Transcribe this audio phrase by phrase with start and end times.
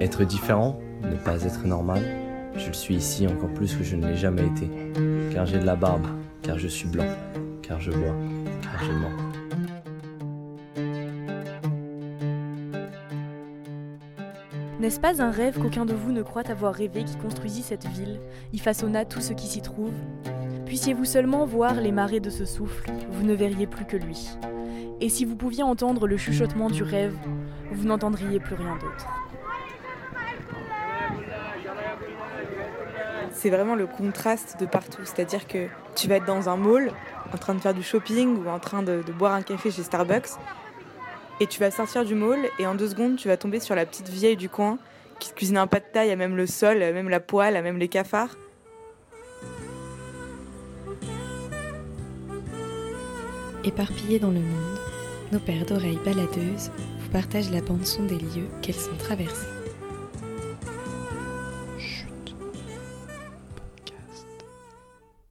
[0.00, 2.02] Être différent, ne pas être normal,
[2.56, 4.70] je le suis ici encore plus que je ne l'ai jamais été.
[5.30, 6.06] Car j'ai de la barbe,
[6.40, 7.04] car je suis blanc,
[7.60, 8.14] car je bois,
[8.62, 9.10] car je mens.
[14.80, 18.20] N'est-ce pas un rêve qu'aucun de vous ne croit avoir rêvé qui construisit cette ville,
[18.54, 19.92] y façonna tout ce qui s'y trouve?
[20.64, 24.30] Puissiez-vous seulement voir les marées de ce souffle, vous ne verriez plus que lui.
[25.02, 27.14] Et si vous pouviez entendre le chuchotement du rêve,
[27.70, 29.06] vous n'entendriez plus rien d'autre.
[33.32, 35.02] C'est vraiment le contraste de partout.
[35.04, 36.92] C'est-à-dire que tu vas être dans un mall,
[37.32, 40.30] en train de faire du shopping ou en train de, boire un café chez Starbucks,
[41.40, 43.86] et tu vas sortir du mall et en deux secondes, tu vas tomber sur la
[43.86, 44.78] petite vieille du coin
[45.18, 47.62] qui cuisine un pas de taille à même le sol, à même la poêle, à
[47.62, 48.36] même les cafards.
[53.64, 54.78] Éparpillés dans le monde,
[55.32, 59.59] nos paires d'oreilles baladeuses vous partagent la bande-son des lieux qu'elles sont traversées.